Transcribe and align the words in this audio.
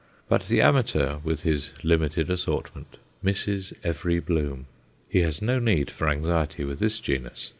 But 0.27 0.45
the 0.47 0.61
amateur, 0.61 1.19
with 1.23 1.43
his 1.43 1.73
limited 1.83 2.31
assortment, 2.31 2.97
misses 3.21 3.71
every 3.83 4.19
bloom. 4.19 4.65
He 5.07 5.19
has 5.21 5.43
no 5.43 5.59
need 5.59 5.91
for 5.91 6.09
anxiety 6.09 6.63
with 6.63 6.79
this 6.79 6.99
genus. 6.99 7.49